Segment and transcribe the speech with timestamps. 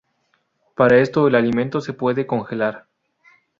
[0.75, 2.87] Para esto, el alimento se puede congelar.